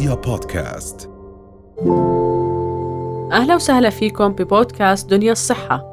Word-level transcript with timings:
رؤيا 0.00 0.14
بودكاست. 0.14 1.10
أهلا 3.32 3.54
وسهلا 3.54 3.90
فيكم 3.90 4.28
ببودكاست 4.32 5.10
دنيا 5.10 5.32
الصحة. 5.32 5.84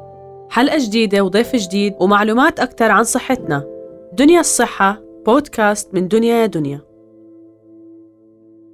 حلقة 0.50 0.78
جديدة 0.78 1.24
وضيف 1.24 1.56
جديد 1.56 1.94
ومعلومات 2.00 2.60
أكثر 2.60 2.90
عن 2.90 3.04
صحتنا. 3.04 3.64
دنيا 4.12 4.40
الصحة 4.40 5.00
بودكاست 5.26 5.94
من 5.94 6.08
دنيا 6.08 6.34
يا 6.34 6.46
دنيا. 6.46 6.80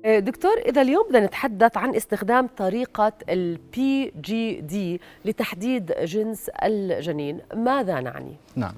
دكتور 0.04 0.52
إذا 0.66 0.82
اليوم 0.82 1.04
بدنا 1.08 1.26
نتحدث 1.26 1.76
عن 1.76 1.94
استخدام 1.94 2.48
طريقة 2.56 3.12
ال 3.28 3.58
PGD 3.76 5.00
لتحديد 5.24 5.92
جنس 6.04 6.50
الجنين 6.62 7.40
ماذا 7.54 8.00
نعني؟ 8.00 8.36
نعم. 8.56 8.74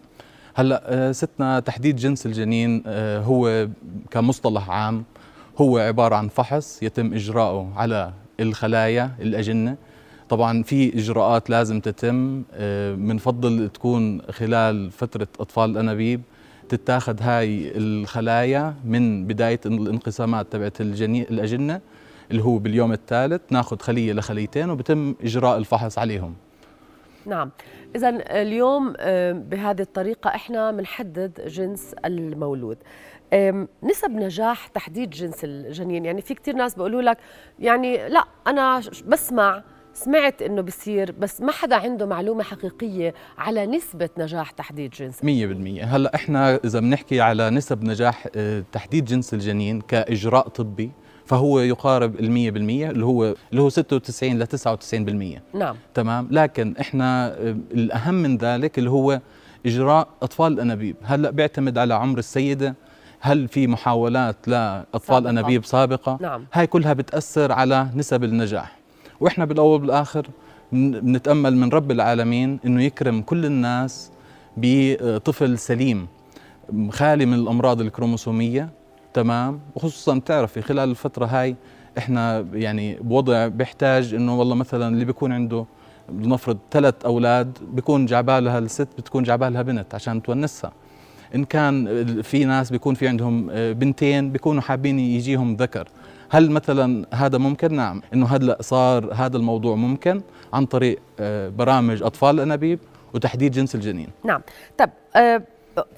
هلأ 0.54 0.82
آه، 0.86 1.12
ستنا 1.12 1.60
تحديد 1.60 1.96
جنس 1.96 2.26
الجنين 2.26 2.82
آه، 2.86 3.20
هو 3.20 3.68
كمصطلح 4.10 4.70
عام 4.70 5.04
هو 5.58 5.78
عبارة 5.78 6.16
عن 6.16 6.28
فحص 6.28 6.82
يتم 6.82 7.14
إجراؤه 7.14 7.72
على 7.76 8.12
الخلايا 8.40 9.10
الأجنة. 9.20 9.76
طبعا 10.28 10.62
في 10.62 10.98
إجراءات 10.98 11.50
لازم 11.50 11.80
تتم 11.80 12.42
بنفضل 12.96 13.62
آه، 13.62 13.66
تكون 13.66 14.22
خلال 14.22 14.90
فترة 14.90 15.28
أطفال 15.40 15.70
الأنابيب 15.70 16.20
تتاخذ 16.68 17.22
هاي 17.22 17.72
الخلايا 17.76 18.74
من 18.84 19.26
بداية 19.26 19.60
الانقسامات 19.66 20.52
تبعت 20.52 20.80
الأجنة 20.80 21.80
اللي 22.30 22.42
هو 22.42 22.58
باليوم 22.58 22.92
الثالث 22.92 23.40
ناخذ 23.50 23.78
خلية 23.78 24.12
لخليتين 24.12 24.70
وبتم 24.70 25.14
إجراء 25.22 25.58
الفحص 25.58 25.98
عليهم. 25.98 26.34
نعم. 27.26 27.50
إذا 27.96 28.08
اليوم 28.42 28.92
بهذه 29.32 29.80
الطريقة 29.80 30.28
إحنا 30.28 30.70
بنحدد 30.72 31.40
جنس 31.46 31.94
المولود. 32.04 32.78
نسب 33.82 34.10
نجاح 34.10 34.66
تحديد 34.66 35.10
جنس 35.10 35.44
الجنين. 35.44 36.04
يعني 36.04 36.22
في 36.22 36.34
كثير 36.34 36.54
ناس 36.54 36.74
بيقولوا 36.74 37.02
لك 37.02 37.18
يعني 37.58 38.08
لا 38.08 38.24
أنا 38.46 38.80
بسمع 39.06 39.62
سمعت 39.96 40.42
إنه 40.42 40.62
بصير 40.62 41.12
بس 41.12 41.40
ما 41.40 41.52
حدا 41.52 41.76
عنده 41.76 42.06
معلومة 42.06 42.42
حقيقية 42.42 43.14
على 43.38 43.66
نسبة 43.66 44.08
نجاح 44.18 44.50
تحديد 44.50 44.90
جنس. 44.90 45.20
100% 45.20 45.24
هلأ 45.84 46.14
إحنا 46.14 46.60
إذا 46.64 46.80
بنحكي 46.80 47.20
على 47.20 47.50
نسب 47.50 47.84
نجاح 47.84 48.28
آه، 48.36 48.64
تحديد 48.72 49.04
جنس 49.04 49.34
الجنين 49.34 49.80
كإجراء 49.80 50.48
طبي 50.48 50.90
فهو 51.26 51.60
يقارب 51.60 52.20
ال 52.20 52.26
100% 52.26 52.90
اللي 52.90 53.04
هو 53.04 53.34
اللي 53.50 53.62
هو 53.62 53.68
96 53.68 54.38
ل 54.38 54.46
99% 54.46 55.56
نعم. 55.56 55.76
تمام؟ 55.94 56.28
لكن 56.30 56.74
إحنا 56.80 57.28
آه، 57.28 57.56
الأهم 57.72 58.14
من 58.14 58.36
ذلك 58.36 58.78
اللي 58.78 58.90
هو 58.90 59.20
إجراء 59.66 60.08
أطفال 60.22 60.52
الأنابيب. 60.52 60.96
هلا 61.02 61.30
بيعتمد 61.30 61.78
على 61.78 61.94
عمر 61.94 62.18
السيدة؟ 62.18 62.74
هل 63.20 63.48
في 63.48 63.66
محاولات 63.66 64.36
لأطفال 64.48 65.16
سابقة. 65.16 65.30
أنابيب 65.30 65.64
سابقة؟ 65.64 66.18
نعم. 66.20 66.44
هاي 66.52 66.66
كلها 66.66 66.92
بتأثر 66.92 67.52
على 67.52 67.88
نسب 67.94 68.24
النجاح. 68.24 68.76
وإحنا 69.20 69.44
بالأول 69.44 69.80
بالاخر 69.80 70.26
بنتامل 70.72 71.56
من 71.56 71.68
رب 71.68 71.90
العالمين 71.90 72.58
إنه 72.64 72.82
يكرم 72.82 73.22
كل 73.22 73.46
الناس 73.46 74.10
بطفل 74.56 75.58
سليم 75.58 76.06
خالي 76.90 77.26
من 77.26 77.34
الأمراض 77.34 77.80
الكروموسومية. 77.80 78.68
تمام. 79.16 79.60
وخصوصا 79.74 80.18
بتعرفي 80.18 80.62
خلال 80.62 80.90
الفترة 80.90 81.26
هاي 81.26 81.56
إحنا 81.98 82.46
يعني 82.52 82.94
بوضع 82.94 83.46
بيحتاج 83.46 84.14
إنه 84.14 84.38
والله 84.38 84.54
مثلا 84.54 84.88
اللي 84.88 85.04
بيكون 85.04 85.32
عنده 85.32 85.66
لنفرض 86.12 86.58
ثلاث 86.70 86.94
أولاد 87.04 87.58
بيكون 87.72 88.06
جعبالها 88.06 88.58
الست 88.58 88.88
بتكون 88.98 89.22
جعبالها 89.22 89.62
بنت 89.62 89.94
عشان 89.94 90.22
تونسها. 90.22 90.72
إن 91.34 91.44
كان 91.44 92.22
في 92.22 92.44
ناس 92.44 92.70
بيكون 92.70 92.94
في 92.94 93.08
عندهم 93.08 93.46
بنتين 93.72 94.32
بيكونوا 94.32 94.62
حابين 94.62 94.98
يجيهم 94.98 95.56
ذكر. 95.56 95.88
هل 96.28 96.50
مثلا 96.50 97.06
هذا 97.14 97.38
ممكن؟ 97.38 97.74
نعم. 97.74 98.02
إنه 98.14 98.26
هلا 98.26 98.58
صار 98.60 99.14
هذا 99.14 99.36
الموضوع 99.36 99.76
ممكن 99.76 100.20
عن 100.52 100.66
طريق 100.66 100.98
آه، 101.20 101.48
برامج 101.48 102.02
أطفال 102.02 102.34
الأنابيب 102.34 102.78
وتحديد 103.14 103.52
جنس 103.52 103.74
الجنين. 103.74 104.08
نعم. 104.24 104.40
طب 104.78 104.90
آه، 105.16 105.42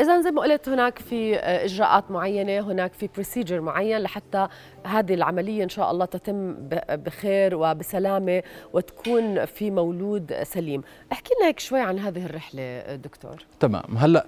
إذا 0.01 0.21
زي 0.21 0.31
ما 0.31 0.43
قلت 0.43 0.69
هناك 0.69 0.99
في 0.99 1.37
آه، 1.37 1.65
إجراءات 1.65 2.11
معينة 2.11 2.61
هناك 2.61 2.93
في 2.93 3.09
بروسيجر 3.15 3.61
معين 3.61 3.99
لحتى 3.99 4.49
هذه 4.85 5.15
العملية 5.15 5.65
إن 5.65 5.69
شاء 5.69 5.91
الله 5.91 6.05
تتم 6.05 6.55
بخير 6.91 7.55
وبسلامة 7.55 8.43
وتكون 8.73 9.45
في 9.45 9.71
مولود 9.71 10.35
سليم. 10.43 10.83
احكي 11.13 11.31
لنا 11.39 11.49
هيك 11.49 11.61
شوي 11.61 11.81
عن 11.81 11.99
هذه 11.99 12.27
الرحلة 12.27 12.97
دكتور. 12.97 13.37
تمام. 13.61 13.97
هلأ 13.97 14.27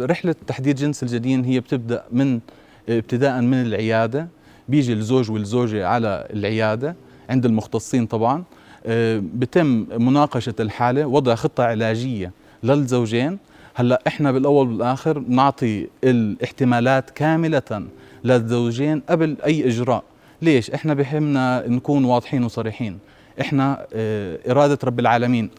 رحلة 0.00 0.34
تحديد 0.46 0.76
جنس 0.76 1.02
الجنين 1.02 1.44
هي 1.44 1.60
بتبدأ 1.60 2.04
من 2.10 2.40
ابتداء 2.88 3.40
من 3.40 3.62
العيادة. 3.62 4.28
بيجي 4.68 4.92
الزوج 4.92 5.30
والزوجة 5.30 5.86
على 5.86 6.26
العيادة 6.32 6.96
عند 7.30 7.46
المختصين 7.46 8.06
طبعا. 8.06 8.44
آه، 8.86 9.22
بتم 9.34 9.86
مناقشة 9.90 10.54
الحالة 10.60 11.06
وضع 11.06 11.34
خطة 11.34 11.64
علاجية 11.64 12.32
للزوجين. 12.62 13.38
هلا 13.74 14.02
إحنا 14.06 14.32
بالأول 14.32 14.66
بالاخر 14.66 15.18
نعطي 15.28 15.86
الاحتمالات 16.04 17.10
كاملة 17.10 17.82
للزوجين 18.24 19.02
قبل 19.08 19.36
أي 19.46 19.68
إجراء. 19.68 20.02
ليش؟ 20.42 20.70
إحنا 20.70 20.94
بهمنا 20.94 21.68
نكون 21.68 22.04
واضحين 22.04 22.44
وصريحين. 22.44 22.98
إحنا 23.40 23.86
آه 23.92 24.38
إرادة 24.50 24.78
رب 24.84 25.00
العالمين 25.00 25.50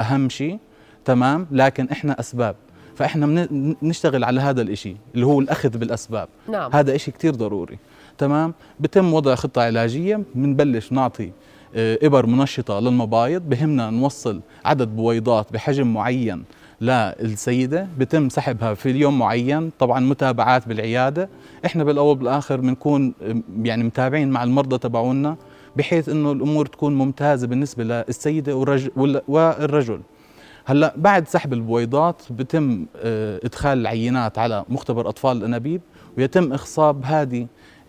أهم 0.00 0.28
شيء 0.28 0.58
تمام؟ 1.04 1.46
لكن 1.50 1.88
إحنا 1.88 2.20
أسباب. 2.20 2.56
فإحنا 2.96 3.46
بنشتغل 3.82 4.24
على 4.24 4.40
هذا 4.40 4.62
الإشي 4.62 4.96
اللي 5.14 5.26
هو 5.26 5.40
الأخذ 5.40 5.78
بالأسباب. 5.78 6.28
نعم. 6.48 6.70
هذا 6.72 6.94
إشي 6.94 7.10
كثير 7.10 7.34
ضروري 7.34 7.78
تمام؟ 8.18 8.54
بتم 8.80 9.14
وضع 9.14 9.34
خطة 9.34 9.62
علاجية 9.62 10.22
بنبلش 10.34 10.92
نعطي 10.92 11.30
آه 11.76 11.98
إبر 12.02 12.26
منشطة 12.26 12.80
للمبايض 12.80 13.42
بهمنا 13.48 13.90
نوصل 13.90 14.40
عدد 14.64 14.88
بويضات 14.88 15.52
بحجم 15.52 15.92
معين 15.94 16.44
للسيدة 16.82 17.88
بتم 17.98 18.28
سحبها 18.28 18.74
في 18.74 18.90
يوم 18.90 19.18
معين 19.18 19.70
طبعا 19.78 20.00
متابعات 20.00 20.68
بالعيادة. 20.68 21.28
إحنا 21.66 21.84
بالأول 21.84 22.16
بالآخر 22.16 22.60
بنكون 22.60 23.14
يعني 23.62 23.84
متابعين 23.84 24.30
مع 24.30 24.44
المرضى 24.44 24.78
تبعونا 24.78 25.36
بحيث 25.76 26.08
إنه 26.08 26.32
الأمور 26.32 26.66
تكون 26.66 26.94
ممتازة 26.94 27.46
بالنسبة 27.46 27.84
للسيدة 27.84 28.56
والرجل 28.56 29.20
والرجل. 29.28 30.00
هلأ 30.64 30.94
بعد 30.96 31.28
سحب 31.28 31.52
البويضات 31.52 32.22
بتم 32.30 32.86
آه، 32.96 33.40
إدخال 33.44 33.78
العينات 33.78 34.38
على 34.38 34.64
مختبر 34.68 35.08
أطفال 35.08 35.36
الأنابيب 35.36 35.80
ويتم 36.18 36.52
إخصاب 36.52 37.04
هذه 37.04 37.42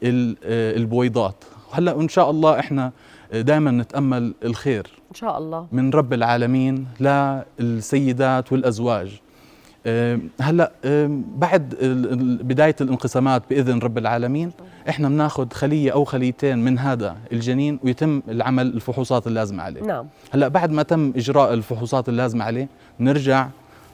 آه، 0.03 0.75
البويضات. 0.75 1.35
هلأ 1.71 2.01
إن 2.01 2.09
شاء 2.09 2.29
الله 2.31 2.59
إحنا 2.59 2.91
دائما 3.33 3.71
نتأمل 3.71 4.33
الخير 4.44 4.88
إن 5.09 5.16
شاء 5.16 5.38
الله. 5.38 5.67
من 5.71 5.89
رب 5.89 6.13
العالمين 6.13 6.85
للسيدات 7.59 8.51
والأزواج. 8.51 9.19
هلأ 10.41 10.71
بعد 11.38 11.75
بداية 12.44 12.75
الانقسامات 12.81 13.44
بإذن 13.49 13.79
رب 13.79 13.97
العالمين 13.97 14.51
إحنا 14.89 15.09
بناخذ 15.09 15.53
خلية 15.53 15.91
أو 15.91 16.03
خليتين 16.03 16.57
من 16.57 16.79
هذا 16.79 17.17
الجنين 17.31 17.79
ويتم 17.83 18.21
العمل 18.27 18.67
الفحوصات 18.67 19.27
اللازمة 19.27 19.63
عليه. 19.63 19.81
نعم. 19.81 20.07
هلأ 20.31 20.47
بعد 20.47 20.71
ما 20.71 20.83
تم 20.83 21.13
إجراء 21.15 21.53
الفحوصات 21.53 22.09
اللازمة 22.09 22.45
عليه 22.45 22.67
نرجع 23.00 23.47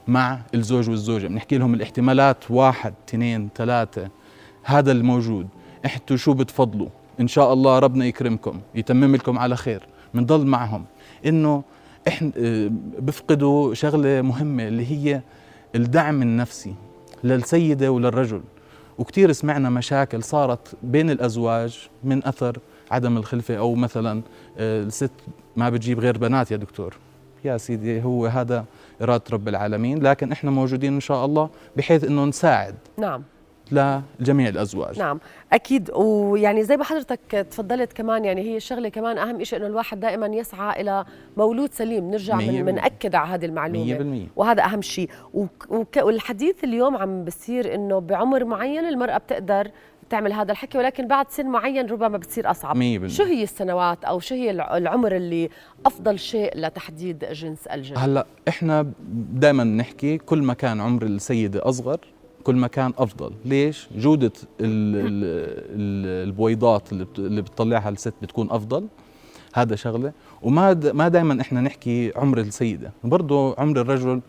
مع 0.08 0.40
الزوج 0.56 0.90
والزوجة. 0.90 1.28
بنحكي 1.28 1.58
لهم 1.58 1.74
الاحتمالات 1.74 2.52
واحد 2.52 2.94
اثنين 3.10 3.50
ثلاثة 3.56 4.10
هذا 4.64 4.92
الموجود. 4.92 5.48
أنتوا 5.86 6.16
شو 6.16 6.34
بتفضلوا. 6.34 6.90
إن 7.20 7.28
شاء 7.28 7.54
الله 7.54 7.80
ربنا 7.80 8.06
يكرمكم 8.06 8.60
يتمم 8.76 9.16
لكم 9.16 9.40
على 9.40 9.56
خير 9.56 9.88
بنضل 10.14 10.46
معهم. 10.46 10.86
إنه 11.26 11.64
إحنا 12.08 12.32
آه، 12.38 12.72
بفقدوا 13.00 13.74
شغلة 13.74 14.22
مهمة 14.22 14.68
اللي 14.68 14.92
هي 14.92 15.22
الدعم 15.76 16.22
النفسي 16.22 16.76
للسيدة 17.24 17.92
وللرجل. 17.92 18.42
وكثير 18.98 19.32
سمعنا 19.32 19.70
مشاكل 19.70 20.24
صارت 20.24 20.76
بين 20.84 21.10
الأزواج 21.10 21.90
من 22.04 22.28
أثر 22.28 22.58
عدم 22.92 23.18
الخلفة 23.18 23.56
أو 23.56 23.76
مثلا 23.76 24.22
آه، 24.58 24.84
الست 24.84 25.12
ما 25.58 25.70
بتجيب 25.70 26.00
غير 26.00 26.18
بنات 26.18 26.52
يا 26.52 26.58
دكتور. 26.58 26.98
يا 27.46 27.58
سيدي 27.58 28.04
هو 28.04 28.26
هذا 28.26 28.66
إرادة 29.02 29.24
رب 29.32 29.48
العالمين 29.48 30.04
لكن 30.04 30.32
إحنا 30.32 30.52
موجودين 30.52 30.94
إن 30.94 31.00
شاء 31.00 31.26
الله 31.26 31.50
بحيث 31.78 32.04
إنه 32.04 32.26
نساعد. 32.26 32.76
نعم. 32.98 33.24
لجميع 33.72 34.50
الأزواج. 34.50 35.00
نعم 35.00 35.20
أكيد. 35.54 35.92
ويعني 35.92 36.64
زي 36.64 36.78
ما 36.78 36.84
حضرتك 36.84 37.48
تفضلت 37.52 37.94
كمان 37.94 38.26
يعني 38.26 38.42
هي 38.42 38.58
الشغله 38.58 38.90
كمان 38.90 39.18
أهم 39.18 39.44
شيء 39.44 39.60
إنه 39.60 39.68
الواحد 39.68 40.00
دائما 40.00 40.28
يسعى 40.28 40.82
إلى 40.82 41.06
مولود 41.38 41.74
سليم. 41.74 42.12
نرجع 42.12 42.36
من 42.36 42.66
بناكد 42.66 43.16
على 43.16 43.30
هذه 43.30 43.46
المعلومة. 43.46 44.26
100% 44.28 44.40
وهذا 44.40 44.64
أهم 44.64 44.82
شيء 44.82 45.10
والحديث 45.98 46.64
اليوم 46.64 46.98
عم 46.98 47.26
بصير 47.26 47.76
إنه 47.76 48.00
بعمر 48.00 48.46
معين 48.46 48.86
المرأة 48.86 49.18
بتقدر 49.18 49.72
تعمل 50.10 50.34
هذا 50.34 50.52
الحكي 50.52 50.78
ولكن 50.78 51.08
بعد 51.08 51.26
سن 51.30 51.46
معين 51.46 51.86
ربما 51.86 52.18
بتصير 52.18 52.52
أصعب. 52.52 52.76
100% 52.76 53.08
شو 53.08 53.24
هي 53.24 53.44
السنوات 53.44 54.06
أو 54.06 54.20
شو 54.20 54.36
هي 54.36 54.52
العمر 54.52 55.16
اللي 55.16 55.50
أفضل 55.86 56.20
شيء 56.20 56.52
لتحديد 56.58 57.26
جنس 57.32 57.68
الجنين 57.68 57.98
هلأ 57.98 58.26
إحنا 58.48 58.92
دائما 59.34 59.64
نحكي 59.64 60.18
كل 60.18 60.42
ما 60.42 60.54
كان 60.54 60.82
عمر 60.82 61.04
السيده 61.04 61.70
أصغر 61.70 62.00
كل 62.44 62.56
ما 62.56 62.68
كان 62.68 62.94
أفضل. 62.98 63.32
ليش؟ 63.46 63.88
جودة 63.98 64.32
ال 64.60 64.96
ال 64.96 65.24
ال 65.76 66.28
البويضات 66.30 66.92
اللي, 66.92 67.04
بت 67.06 67.20
اللي 67.20 67.42
بتطلعها 67.42 67.90
الست 67.90 68.14
بتكون 68.22 68.52
أفضل. 68.52 68.88
هذا 69.54 69.76
شغلة. 69.76 70.12
وما 70.42 70.92
ما 70.94 71.08
دائما 71.08 71.42
إحنا 71.42 71.62
نحكي 71.62 72.12
عمر 72.16 72.40
السيدة. 72.40 72.92
برضه 73.04 73.56
عمر 73.58 73.82
الرجل 73.82 74.22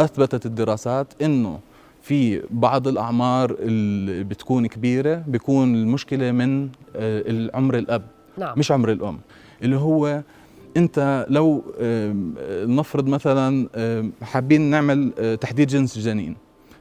أثبتت 0.00 0.46
الدراسات 0.46 1.22
إنه 1.22 1.60
في 2.02 2.42
بعض 2.50 2.88
الأعمار 2.88 3.56
اللي 3.58 4.24
بتكون 4.24 4.66
كبيرة 4.66 5.24
بيكون 5.26 5.74
المشكلة 5.74 6.32
من 6.32 6.68
العمر 6.96 7.78
الأب. 7.78 8.02
نعم. 8.38 8.58
مش 8.58 8.72
عمر 8.72 8.92
الأم. 8.92 9.18
اللي 9.62 9.76
هو 9.76 10.22
أنت 10.76 11.26
لو 11.30 11.64
نفرض 12.50 13.08
مثلا 13.08 13.68
حابين 14.22 14.60
نعمل 14.60 15.12
تحديد 15.40 15.68
جنس 15.68 15.96
الجنين 15.96 16.36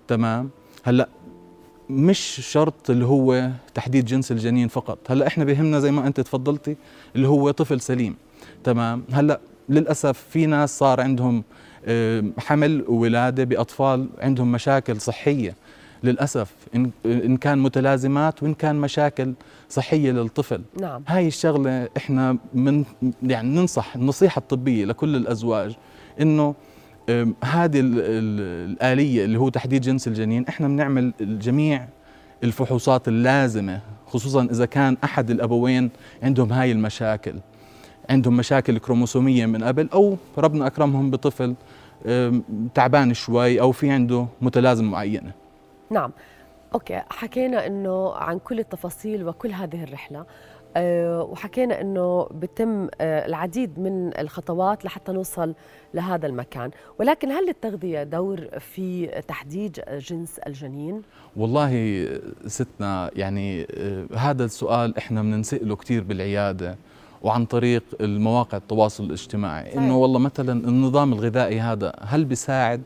تمام؟ 0.07 0.49
هلا 0.83 1.09
مش 1.89 2.19
شرط 2.51 2.89
اللي 2.89 3.05
هو 3.05 3.49
تحديد 3.73 4.05
جنس 4.05 4.31
الجنين 4.31 4.67
فقط. 4.67 4.97
هلا 5.09 5.27
إحنا 5.27 5.43
بهمنا 5.43 5.79
زي 5.79 5.91
ما 5.91 6.07
أنت 6.07 6.19
تفضلتي 6.19 6.75
اللي 7.15 7.27
هو 7.27 7.51
طفل 7.51 7.81
سليم. 7.81 8.15
تمام؟ 8.63 9.03
هلا 9.11 9.39
للأسف 9.69 10.23
في 10.29 10.45
ناس 10.45 10.77
صار 10.77 11.01
عندهم 11.01 11.43
حمل 12.37 12.85
وولادة 12.87 13.43
بأطفال 13.43 14.09
عندهم 14.19 14.51
مشاكل 14.51 15.01
صحية. 15.01 15.55
للأسف 16.03 16.51
إن 16.75 16.91
إن 17.05 17.37
كان 17.37 17.57
متلازمات 17.57 18.43
وإن 18.43 18.53
كان 18.53 18.75
مشاكل 18.75 19.33
صحية 19.69 20.11
للطفل. 20.11 20.61
نعم. 20.81 21.03
هاي 21.07 21.27
الشغلة 21.27 21.89
إحنا 21.97 22.37
من 22.53 22.83
يعني 23.23 23.49
ننصح 23.49 23.95
النصيحة 23.95 24.39
الطبية 24.39 24.85
لكل 24.85 25.15
الأزواج 25.15 25.75
إنه 26.21 26.55
هذه 27.43 27.81
الآلية 27.83 29.25
اللي 29.25 29.39
هو 29.39 29.49
تحديد 29.49 29.81
جنس 29.81 30.07
الجنين 30.07 30.45
إحنا 30.47 30.67
بنعمل 30.67 31.13
جميع 31.21 31.87
الفحوصات 32.43 33.07
اللازمة 33.07 33.79
خصوصا 34.07 34.43
إذا 34.43 34.65
كان 34.65 34.97
أحد 35.03 35.29
الأبوين 35.29 35.89
عندهم 36.23 36.53
هاي 36.53 36.71
المشاكل. 36.71 37.33
عندهم 38.09 38.37
مشاكل 38.37 38.77
كروموسومية 38.77 39.45
من 39.45 39.63
قبل 39.63 39.89
أو 39.93 40.17
ربنا 40.37 40.67
أكرمهم 40.67 41.11
بطفل 41.11 41.55
تعبان 42.73 43.13
شوي 43.13 43.61
أو 43.61 43.71
في 43.71 43.91
عنده 43.91 44.27
متلازمة 44.41 44.89
معينة. 44.91 45.31
نعم. 45.91 46.11
أوكي 46.73 47.01
حكينا 47.09 47.67
أنه 47.67 48.13
عن 48.13 48.39
كل 48.39 48.59
التفاصيل 48.59 49.27
وكل 49.27 49.51
هذه 49.51 49.83
الرحلة. 49.83 50.25
وحكينا 50.77 51.81
إنه 51.81 52.23
بتم 52.23 52.87
أه 53.01 53.25
العديد 53.25 53.79
من 53.79 54.19
الخطوات 54.19 54.85
لحتى 54.85 55.11
نوصل 55.11 55.53
لهذا 55.93 56.27
المكان. 56.27 56.71
ولكن 56.99 57.31
هل 57.31 57.45
للتغذيه 57.47 58.03
دور 58.03 58.47
في 58.59 59.07
تحديد 59.27 59.79
جنس 59.91 60.39
الجنين؟ 60.39 61.01
والله 61.35 62.05
ستنا 62.47 63.11
يعني 63.15 63.67
أه 63.71 64.05
هذا 64.15 64.45
السؤال 64.45 64.97
إحنا 64.97 65.21
بننسأله 65.21 65.75
كثير 65.75 66.03
بالعيادة 66.03 66.75
وعن 67.21 67.45
طريق 67.45 67.83
المواقع 68.01 68.57
التواصل 68.57 69.03
الاجتماعي. 69.03 69.77
إنه 69.77 69.97
والله 69.97 70.19
مثلا 70.19 70.51
النظام 70.51 71.13
الغذائي 71.13 71.59
هذا 71.59 71.93
هل 72.01 72.25
بيساعد؟ 72.25 72.81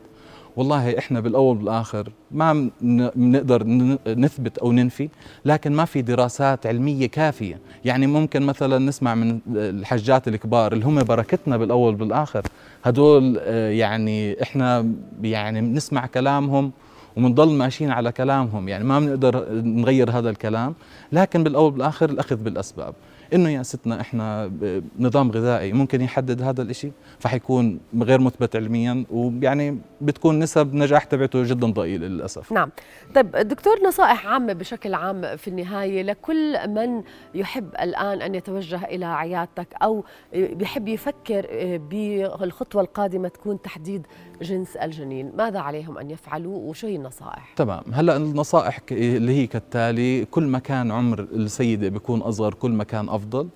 والله 0.58 0.98
إحنا 0.98 1.20
بالأول 1.20 1.56
بالاخر 1.56 2.08
ما 2.30 2.70
بنقدر 2.80 3.62
نثبت 4.06 4.58
أو 4.58 4.72
ننفي 4.72 5.08
لكن 5.44 5.72
ما 5.72 5.84
في 5.84 6.02
دراسات 6.02 6.66
علمية 6.66 7.06
كافية. 7.06 7.58
يعني 7.84 8.06
ممكن 8.06 8.42
مثلا 8.42 8.78
نسمع 8.78 9.14
من 9.14 9.38
الحجات 9.56 10.28
الكبار 10.28 10.72
اللي 10.72 10.84
هم 10.84 11.02
بركتنا 11.02 11.56
بالأول 11.56 11.94
بالاخر 11.94 12.42
هدول 12.84 13.36
يعني 13.46 14.42
إحنا 14.42 14.92
يعني 15.22 15.60
بنسمع 15.60 16.06
كلامهم 16.06 16.72
وبنضل 17.16 17.50
ماشيين 17.50 17.90
على 17.90 18.12
كلامهم. 18.12 18.68
يعني 18.68 18.84
ما 18.84 19.00
بنقدر 19.00 19.46
نغير 19.52 20.10
هذا 20.10 20.30
الكلام 20.30 20.74
لكن 21.12 21.44
بالأول 21.44 21.72
بالاخر 21.72 22.10
الأخذ 22.10 22.36
بالأسباب. 22.36 22.94
إنه 23.34 23.48
يا 23.48 23.62
ستنا 23.62 24.00
إحنا 24.00 24.50
نظام 24.98 25.30
غذائي 25.30 25.72
ممكن 25.72 26.00
يحدد 26.00 26.42
هذا 26.42 26.62
الشيء 26.62 26.92
فحيكون 27.18 27.80
غير 28.00 28.20
مثبت 28.20 28.56
علميا 28.56 29.04
ويعني 29.10 29.78
بتكون 30.00 30.38
نسب 30.38 30.74
نجاح 30.74 31.04
تبعته 31.04 31.42
جدا 31.42 31.66
ضئيله 31.66 32.06
للأسف. 32.06 32.52
نعم. 32.52 32.70
طيب 33.14 33.30
دكتور 33.30 33.74
نصائح 33.86 34.26
عامة 34.26 34.52
بشكل 34.52 34.94
عام 34.94 35.36
في 35.36 35.48
النهاية 35.48 36.02
لكل 36.02 36.68
من 36.68 37.02
يحب 37.34 37.68
الآن 37.80 38.22
أن 38.22 38.34
يتوجه 38.34 38.84
إلى 38.84 39.04
عيادتك 39.06 39.68
أو 39.82 40.04
بيحب 40.34 40.88
يفكر 40.88 41.46
بالخطوة 41.90 42.82
القادمة 42.82 43.28
تكون 43.28 43.62
تحديد 43.62 44.06
جنس 44.42 44.76
الجنين 44.76 45.32
ماذا 45.36 45.58
عليهم 45.58 45.98
أن 45.98 46.10
يفعلوا 46.10 46.58
وشو 46.58 46.86
هي 46.86 46.96
النصائح؟ 46.96 47.52
تمام. 47.56 47.82
هلأ 47.92 48.16
النصائح 48.16 48.80
اللي 48.92 49.32
هي 49.32 49.46
كالتالي 49.46 50.24
كل 50.24 50.44
ما 50.44 50.58
كان 50.58 50.90
عمر 50.90 51.20
السيدة 51.20 51.88
بيكون 51.88 52.20
أصغر 52.20 52.54
كل 52.54 52.70
ما 52.70 52.84
كان 52.84 53.08
أفضل. 53.18 53.48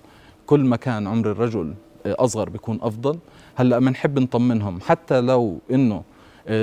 كل 0.45 0.59
ما 0.59 0.75
كان 0.75 1.07
عمر 1.07 1.31
الرجل 1.31 1.73
أصغر 2.05 2.49
بيكون 2.49 2.79
أفضل. 2.81 3.19
هلأ 3.55 3.79
بنحب 3.79 4.19
نطمنهم. 4.19 4.79
حتى 4.81 5.21
لو 5.21 5.59
إنه 5.71 6.03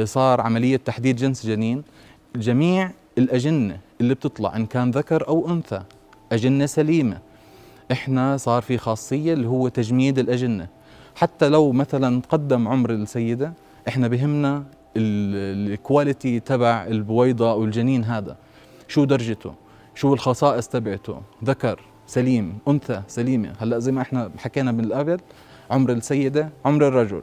صار 0.05 0.41
عملية 0.41 0.77
تحديد 0.77 1.17
جنس 1.17 1.47
جنين 1.47 1.83
جميع 2.37 2.91
الأجنة 3.19 3.79
اللي 4.01 4.15
بتطلع 4.15 4.57
إن 4.57 4.67
كان 4.67 4.91
ذكر 4.91 5.29
أو 5.29 5.49
أنثى 5.49 5.83
أجنة 6.33 6.67
سليمة. 6.67 7.19
إحنا 7.93 8.37
صار 8.37 8.63
في 8.63 8.79
خاصية 8.79 9.33
اللي 9.33 9.49
هو 9.49 9.69
تجميد 9.69 10.19
الأجنة. 10.19 10.69
حتى 11.15 11.49
لو 11.49 11.73
مثلا 11.73 12.21
تقدم 12.21 12.69
عمر 12.69 12.91
السيدة 12.91 13.53
إحنا 13.89 14.09
بهمنا 14.09 14.65
الكواليتي 14.97 16.41
تبع 16.41 16.87
البويضة 16.87 17.51
أو 17.51 17.65
الجنين 17.65 18.05
هذا. 18.05 18.37
شو 18.89 19.05
درجته؟ 19.05 19.55
شو 19.95 20.15
الخصائص 20.15 20.69
تبعته؟ 20.69 21.21
ذكر. 21.45 21.81
سليم 22.11 22.59
أنثى 22.69 23.03
سليمة. 23.09 23.53
هلأ 23.61 23.79
زي 23.79 23.93
ما 23.93 24.03
إحنا 24.03 24.31
حكينا 24.39 24.73
من 24.73 24.93
قبل 24.93 25.21
عمر 25.71 25.93
السيدة 25.93 26.51
عمر 26.65 26.89
الرجل. 26.89 27.23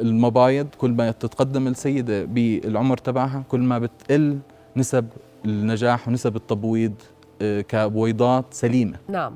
المبايض 0.00 0.66
كل 0.78 0.90
ما 0.90 1.10
تتقدم 1.10 1.66
السيدة 1.66 2.24
بالعمر 2.24 2.96
تبعها 2.96 3.44
كل 3.48 3.60
ما 3.60 3.78
بتقل 3.78 4.38
نسب 4.76 5.06
النجاح 5.44 6.08
ونسب 6.08 6.36
التبويض 6.36 6.92
كبويضات 7.40 8.44
سليمة. 8.50 8.96
نعم. 9.08 9.34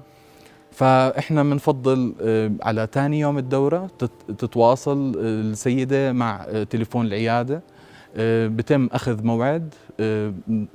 فإحنا 0.71 1.43
بنفضل 1.43 2.15
على 2.63 2.89
ثاني 2.93 3.21
يوم 3.21 3.39
الدورة 3.39 3.91
تتواصل 4.39 5.13
السيدة 5.19 6.13
مع 6.13 6.47
تليفون 6.71 7.07
العيادة 7.07 7.63
بتم 8.57 8.89
أخذ 8.93 9.25
موعد 9.25 9.75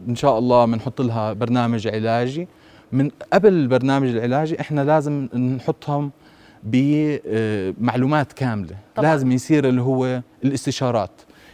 إن 0.09 0.16
شاء 0.16 0.39
الله 0.39 0.66
بنحط 0.66 1.01
لها 1.01 1.33
برنامج 1.33 1.88
علاجي. 1.88 2.47
من 2.94 3.12
قبل 3.33 3.54
البرنامج 3.54 4.07
العلاجي 4.07 4.62
إحنا 4.62 4.81
لازم 4.81 5.28
نحطهم 5.56 6.12
بمعلومات 6.64 8.33
كاملة. 8.33 8.76
طبعا. 8.95 9.09
لازم 9.09 9.31
يصير 9.31 9.68
اللي 9.69 9.81
هو 9.81 10.21
الاستشارات. 10.44 11.12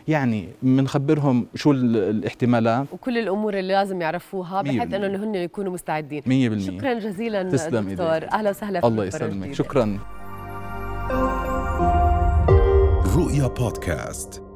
يعني 0.07 0.49
بنخبرهم 0.61 1.47
شو 1.55 1.71
الاحتمالات. 1.71 2.85
وكل 2.91 3.17
الأمور 3.17 3.59
اللي 3.59 3.73
لازم 3.73 4.01
يعرفوها 4.01 4.61
بحيث 4.61 4.93
إنه 4.93 5.23
هن 5.23 5.35
يكونوا 5.35 5.73
مستعدين. 5.73 6.21
100% 6.21 6.27
شكرا 6.59 6.93
جزيلا 6.93 7.43
تسلم 7.43 7.89
دكتور. 7.89 8.13
إيديك. 8.13 8.29
أهلا 8.33 8.49
وسهلا 8.49 8.87
الله 8.87 9.05
يسلمك. 9.05 9.53
شكرا. 9.53 9.99
رؤيا 13.15 13.47
بودكاست. 13.47 14.48